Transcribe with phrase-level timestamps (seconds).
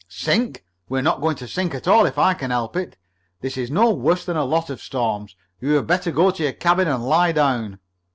[0.09, 0.65] "Sink?
[0.89, 2.97] We're not going to sink at all if I can help it!
[3.41, 5.35] This is no worse than lots of storms.
[5.59, 7.77] You had better go to your cabin and lie down."